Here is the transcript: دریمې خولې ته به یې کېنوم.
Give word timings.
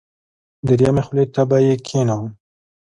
دریمې 0.67 1.01
خولې 1.07 1.25
ته 1.33 1.41
به 1.49 1.57
یې 1.65 1.75
کېنوم. 1.85 2.25